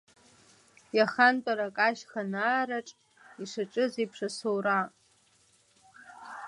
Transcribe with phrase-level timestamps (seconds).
[0.97, 2.89] Иахантәарак ашьха наараҿ,
[3.41, 4.79] ишаҿыз еиԥш асоура!